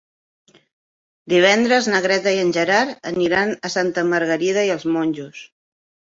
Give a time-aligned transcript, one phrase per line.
[1.33, 5.43] Divendres na Greta i en Gerard aniran a Santa Margarida i els Monjos.